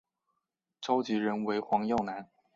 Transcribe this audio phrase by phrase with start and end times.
[0.81, 2.27] 召集人为黄耀南。